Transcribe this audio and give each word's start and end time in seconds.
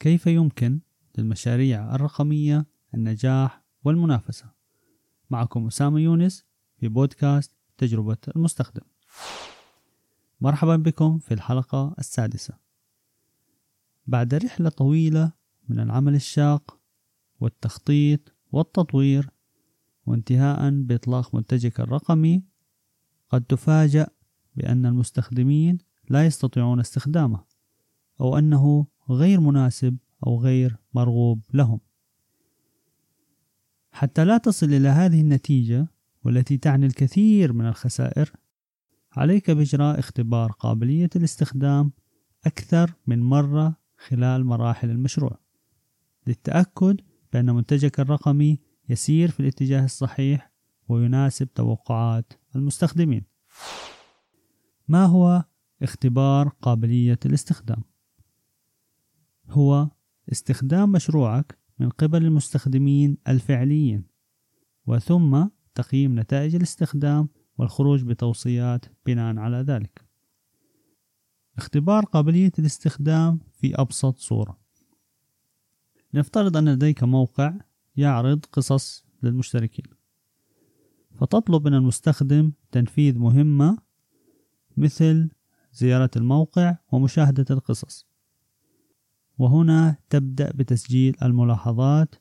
كيف 0.00 0.26
يمكن 0.26 0.80
للمشاريع 1.18 1.94
الرقمية 1.94 2.66
النجاح 2.94 3.62
والمنافسة؟ 3.84 4.50
معكم 5.30 5.66
أسامة 5.66 6.00
يونس 6.00 6.44
في 6.76 6.88
بودكاست 6.88 7.56
تجربة 7.78 8.16
المستخدم. 8.36 8.82
مرحبا 10.40 10.76
بكم 10.76 11.18
في 11.18 11.34
الحلقة 11.34 11.94
السادسة. 11.98 12.54
بعد 14.06 14.34
رحلة 14.34 14.68
طويلة 14.68 15.32
من 15.68 15.80
العمل 15.80 16.14
الشاق 16.14 16.80
والتخطيط 17.40 18.34
والتطوير 18.52 19.30
وانتهاء 20.06 20.70
بإطلاق 20.70 21.34
منتجك 21.34 21.80
الرقمي 21.80 22.44
قد 23.28 23.44
تفاجأ 23.44 24.06
بأن 24.54 24.86
المستخدمين 24.86 25.78
لا 26.08 26.26
يستطيعون 26.26 26.80
استخدامه 26.80 27.44
أو 28.20 28.38
أنه 28.38 28.86
غير 29.12 29.40
مناسب 29.40 29.96
أو 30.26 30.40
غير 30.40 30.76
مرغوب 30.94 31.42
لهم 31.54 31.80
حتى 33.92 34.24
لا 34.24 34.38
تصل 34.38 34.66
إلى 34.66 34.88
هذه 34.88 35.20
النتيجة 35.20 35.86
والتي 36.24 36.56
تعني 36.58 36.86
الكثير 36.86 37.52
من 37.52 37.66
الخسائر 37.66 38.32
عليك 39.12 39.50
بإجراء 39.50 39.98
اختبار 39.98 40.52
قابلية 40.52 41.10
الاستخدام 41.16 41.92
أكثر 42.46 42.94
من 43.06 43.22
مرة 43.22 43.76
خلال 43.96 44.44
مراحل 44.44 44.90
المشروع 44.90 45.38
للتأكد 46.26 47.00
بأن 47.32 47.54
منتجك 47.54 48.00
الرقمي 48.00 48.58
يسير 48.88 49.30
في 49.30 49.40
الاتجاه 49.40 49.84
الصحيح 49.84 50.52
ويناسب 50.88 51.54
توقعات 51.54 52.32
المستخدمين 52.56 53.24
ما 54.88 55.04
هو 55.04 55.44
اختبار 55.82 56.48
قابلية 56.48 57.18
الاستخدام؟ 57.26 57.89
هو 59.50 59.88
استخدام 60.32 60.92
مشروعك 60.92 61.58
من 61.78 61.88
قبل 61.88 62.24
المستخدمين 62.24 63.18
الفعليين 63.28 64.04
وثم 64.86 65.46
تقييم 65.74 66.20
نتائج 66.20 66.54
الاستخدام 66.54 67.28
والخروج 67.58 68.02
بتوصيات 68.02 68.84
بناء 69.06 69.36
على 69.36 69.56
ذلك. 69.56 70.04
اختبار 71.56 72.04
قابلية 72.04 72.52
الاستخدام 72.58 73.40
في 73.52 73.74
أبسط 73.74 74.18
صورة. 74.18 74.58
نفترض 76.14 76.56
أن 76.56 76.68
لديك 76.68 77.04
موقع 77.04 77.54
يعرض 77.96 78.44
قصص 78.52 79.04
للمشتركين. 79.22 79.86
فتطلب 81.14 81.68
من 81.68 81.74
المستخدم 81.74 82.52
تنفيذ 82.72 83.18
مهمة 83.18 83.78
مثل 84.76 85.30
زيارة 85.72 86.10
الموقع 86.16 86.76
ومشاهدة 86.92 87.46
القصص. 87.50 88.09
وهنا 89.40 89.96
تبدأ 90.10 90.52
بتسجيل 90.54 91.16
الملاحظات 91.22 92.14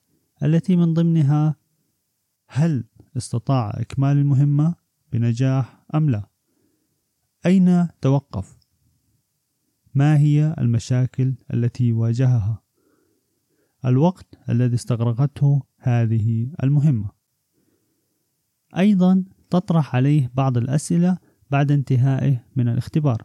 التي 0.44 0.76
من 0.76 0.94
ضمنها 0.94 1.56
هل 2.48 2.84
استطاع 3.18 3.70
إكمال 3.76 4.18
المهمة 4.18 4.76
بنجاح 5.12 5.86
أم 5.96 6.10
لا؟ 6.10 6.30
أين 7.46 7.88
توقف؟ 8.02 8.58
ما 9.94 10.18
هي 10.18 10.56
المشاكل 10.58 11.34
التي 11.54 11.92
واجهها؟ 11.92 12.62
الوقت 13.86 14.38
الذي 14.50 14.76
استغرقته 14.76 15.62
هذه 15.78 16.52
المهمة. 16.64 17.10
أيضا 18.78 19.24
تطرح 19.50 19.96
عليه 19.96 20.32
بعض 20.36 20.58
الأسئلة 20.58 21.18
بعد 21.52 21.72
انتهائه 21.72 22.46
من 22.56 22.68
الاختبار 22.68 23.24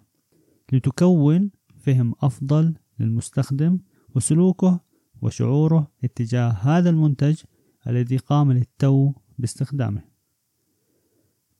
لتكون 0.73 1.51
فهم 1.77 2.15
أفضل 2.23 2.75
للمستخدم 3.01 3.79
وسلوكه 4.15 4.81
وشعوره 5.23 5.93
اتجاه 6.05 6.49
هذا 6.49 6.91
المنتج 6.91 7.37
الذي 7.87 8.17
قام 8.17 8.53
للتو 8.53 9.13
باستخدامه. 9.39 10.03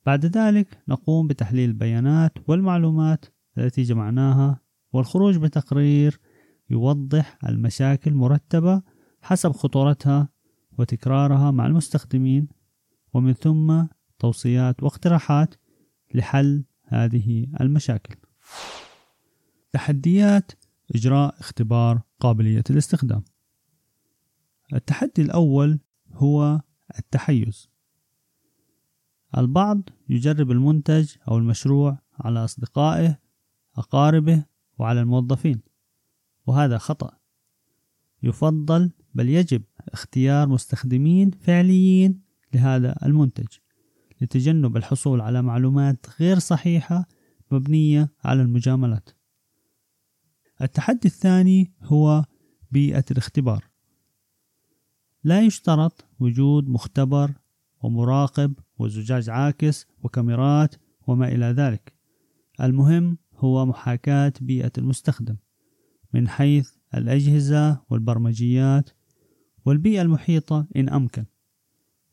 بعد 0.05 0.25
ذلك 0.25 0.83
نقوم 0.87 1.27
بتحليل 1.27 1.69
البيانات 1.69 2.37
والمعلومات 2.47 3.25
التي 3.57 3.83
جمعناها 3.83 4.59
والخروج 4.93 5.37
بتقرير 5.37 6.19
يوضح 6.69 7.37
المشاكل 7.45 8.13
مرتبة 8.13 8.81
حسب 9.21 9.51
خطورتها 9.51 10.29
وتكرارها 10.77 11.51
مع 11.51 11.65
المستخدمين 11.65 12.47
ومن 13.13 13.33
ثم 13.33 13.83
توصيات 14.19 14.83
واقتراحات 14.83 15.55
لحل 16.13 16.63
هذه 16.83 17.47
المشاكل. 17.61 18.15
تحديات 19.71 20.51
إجراء 20.95 21.39
اختبار 21.39 22.01
قابلية 22.19 22.63
الاستخدام. 22.69 23.23
التحدي 24.73 25.21
الأول 25.21 25.79
هو 26.13 26.61
التحيز. 26.99 27.69
البعض 29.37 29.81
يجرب 30.09 30.51
المنتج 30.51 31.15
أو 31.27 31.37
المشروع 31.37 31.97
على 32.19 32.43
أصدقائه 32.43 33.19
أقاربه 33.75 34.45
وعلى 34.77 35.01
الموظفين 35.01 35.61
وهذا 36.47 36.77
خطأ. 36.77 37.11
يفضل 38.23 38.91
بل 39.13 39.29
يجب 39.29 39.63
اختيار 39.79 40.47
مستخدمين 40.49 41.31
فعليين 41.31 42.21
لهذا 42.53 42.95
المنتج 43.05 43.47
لتجنب 44.21 44.77
الحصول 44.77 45.21
على 45.21 45.41
معلومات 45.41 46.05
غير 46.19 46.39
صحيحة 46.39 47.07
مبنية 47.51 48.09
على 48.23 48.41
المجاملات. 48.41 49.09
التحدي 50.61 51.07
الثاني 51.07 51.73
هو 51.83 52.25
بيئة 52.71 53.05
الاختبار. 53.11 53.65
لا 55.23 55.41
يشترط 55.41 56.05
وجود 56.19 56.69
مختبر 56.69 57.31
ومراقب 57.83 58.53
وزجاج 58.77 59.29
عاكس 59.29 59.87
وكاميرات 60.03 60.75
وما 61.07 61.27
إلى 61.27 61.45
ذلك. 61.45 61.93
المهم 62.61 63.17
هو 63.35 63.65
محاكاة 63.65 64.33
بيئة 64.41 64.71
المستخدم 64.77 65.35
من 66.13 66.27
حيث 66.27 66.71
الأجهزة 66.93 67.81
والبرمجيات 67.89 68.89
والبيئة 69.65 70.01
المحيطة 70.01 70.67
إن 70.75 70.89
أمكن 70.89 71.25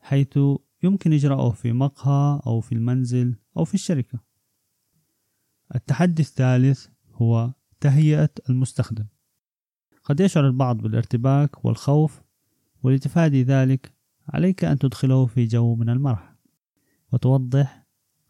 حيث 0.01 0.39
يمكن 0.83 1.13
إجراؤه 1.13 1.51
في 1.51 1.73
مقهى 1.73 2.41
أو 2.47 2.59
في 2.59 2.71
المنزل 2.71 3.35
أو 3.57 3.65
في 3.65 3.73
الشركة. 3.73 4.19
التحدي 5.75 6.21
الثالث 6.21 6.87
هو 7.13 7.53
تهيئة 7.83 8.29
المستخدم. 8.49 9.05
قد 10.03 10.19
يشعر 10.19 10.47
البعض 10.47 10.77
بالارتباك 10.77 11.65
والخوف 11.65 12.21
ولتفادي 12.83 13.43
ذلك 13.43 13.93
عليك 14.29 14.63
أن 14.63 14.79
تدخله 14.79 15.25
في 15.25 15.45
جو 15.45 15.75
من 15.75 15.89
المرح 15.89 16.35
وتوضح 17.13 17.85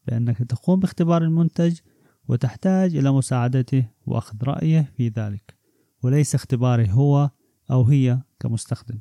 بأنك 0.07 0.37
تقوم 0.37 0.79
باختبار 0.79 1.21
المنتج 1.21 1.79
وتحتاج 2.27 2.95
إلى 2.95 3.11
مساعدته 3.11 3.87
وأخذ 4.05 4.43
رأيه 4.43 4.93
في 4.97 5.07
ذلك 5.07 5.57
وليس 6.03 6.35
اختباره 6.35 6.91
هو 6.91 7.29
أو 7.71 7.83
هي 7.83 8.21
كمستخدم. 8.39 8.99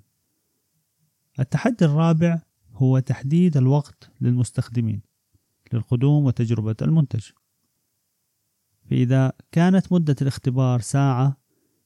التحدي 1.41 1.85
الرابع 1.85 2.43
هو 2.73 2.99
تحديد 2.99 3.57
الوقت 3.57 4.11
للمستخدمين 4.21 5.03
للقدوم 5.73 6.25
وتجربة 6.25 6.77
المنتج. 6.83 7.31
فإذا 8.91 9.33
كانت 9.53 9.93
مدة 9.93 10.17
الاختبار 10.23 10.81
ساعة 10.81 11.37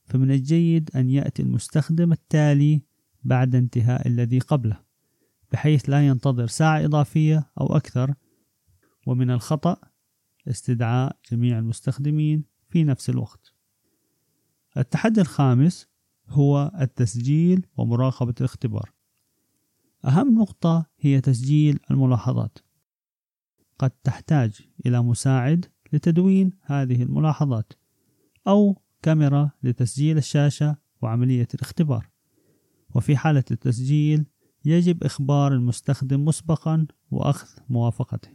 فمن 0.05 0.31
الجيد 0.31 0.91
أن 0.97 1.11
يأتي 1.11 1.43
المستخدم 1.43 2.13
التالي 2.13 2.83
بعد 3.23 3.55
انتهاء 3.55 4.09
الذي 4.09 4.39
قبله 4.39 4.87
بحيث 5.53 5.91
لا 5.91 6.07
ينتظر 6.07 6.47
ساعة 6.47 6.85
إضافية 6.85 7.51
أو 7.61 7.77
أكثر. 7.77 8.15
ومن 9.07 9.31
الخطأ 9.31 9.77
استدعاء 10.49 11.19
جميع 11.33 11.59
المستخدمين 11.59 12.45
في 12.69 12.85
نفس 12.85 13.11
الوقت. 13.11 13.53
التحدي 14.77 15.21
الخامس 15.21 15.89
هو 16.29 16.73
التسجيل 16.81 17.67
ومراقبة 17.77 18.35
الاختبار. 18.41 18.93
أهم 20.05 20.39
نقطة 20.39 20.87
هي 20.99 21.21
تسجيل 21.21 21.81
الملاحظات. 21.91 22.59
قد 23.79 23.91
تحتاج 23.91 24.69
إلى 24.87 25.03
مساعد 25.03 25.67
لتدوين 25.93 26.53
هذه 26.63 27.03
الملاحظات 27.03 27.73
أو 28.49 28.83
كاميرا 29.03 29.51
لتسجيل 29.63 30.19
الشاشة 30.19 30.77
وعملية 31.03 31.49
الاختبار. 31.55 32.09
وفي 32.95 33.17
حالة 33.17 33.45
التسجيل 33.51 34.27
يجب 34.65 35.05
إخبار 35.05 35.53
المستخدم 35.53 36.25
مسبقا 36.25 36.87
وأخذ 37.11 37.49
موافقته. 37.69 38.29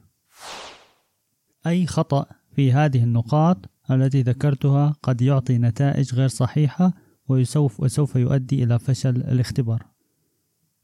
أي 1.68 1.88
خطأ 1.88 2.26
في 2.56 2.72
هذه 2.72 3.04
النقاط 3.04 3.70
التي 3.92 4.22
ذكرتها 4.22 4.96
قد 5.04 5.22
يعطي 5.22 5.58
نتائج 5.58 6.16
غير 6.16 6.28
صحيحة 6.28 6.94
ويسوف 7.28 7.80
وسوف 7.80 8.16
يؤدي 8.16 8.64
إلى 8.64 8.80
فشل 8.80 9.16
الاختبار. 9.18 9.86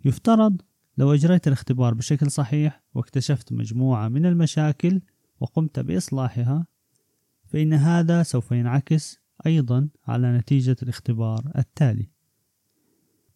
يفترض 0.06 0.62
لو 0.98 1.14
أجريت 1.14 1.48
الاختبار 1.48 1.94
بشكل 1.94 2.32
صحيح 2.32 2.84
واكتشفت 2.94 3.54
مجموعة 3.54 4.08
من 4.08 4.26
المشاكل 4.26 5.02
وقمت 5.40 5.80
بإصلاحها 5.80 6.68
فإن 7.46 7.74
هذا 7.74 8.24
سوف 8.24 8.52
ينعكس 8.52 9.20
أيضا 9.46 9.90
على 10.08 10.38
نتيجة 10.38 10.76
الاختبار 10.84 11.52
التالي. 11.58 12.10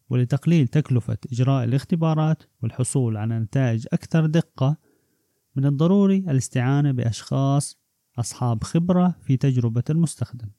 ولتقليل 0.10 0.68
تكلفة 0.68 1.18
إجراء 1.32 1.64
الاختبارات 1.64 2.44
والحصول 2.62 3.18
على 3.18 3.40
نتائج 3.40 3.88
أكثر 3.94 4.26
دقة 4.26 4.78
من 5.56 5.66
الضروري 5.66 6.18
الاستعانة 6.18 6.92
بأشخاص 6.92 7.78
أصحاب 8.20 8.64
خبرة 8.64 9.16
في 9.22 9.38
تجربة 9.38 9.84
المستخدم. 9.90 10.50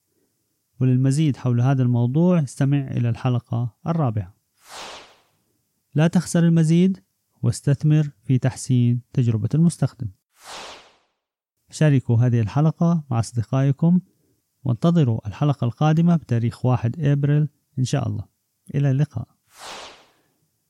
وللمزيد 0.81 1.37
حول 1.37 1.61
هذا 1.61 1.83
الموضوع 1.83 2.43
استمع 2.43 2.79
إلى 2.79 3.09
الحلقة 3.09 3.77
الرابعة. 3.87 4.35
لا 5.95 6.07
تخسر 6.07 6.45
المزيد 6.45 7.03
واستثمر 7.43 8.11
في 8.25 8.39
تحسين 8.39 9.01
تجربة 9.13 9.49
المستخدم. 9.55 10.09
شاركوا 11.73 12.17
هذه 12.17 12.41
الحلقة 12.41 13.05
مع 13.11 13.19
أصدقائكم. 13.19 14.01
وانتظروا 14.65 15.29
الحلقة 15.29 15.65
القادمة 15.65 16.17
بتاريخ 16.17 16.65
1 16.65 17.01
أبريل 17.01 17.49
إن 17.79 17.85
شاء 17.85 18.09
الله. 18.09 18.25
إلى 18.75 18.91
اللقاء. 18.91 19.29